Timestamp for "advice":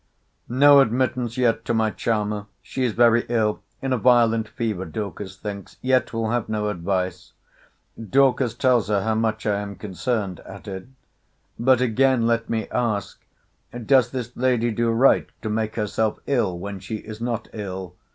6.69-7.33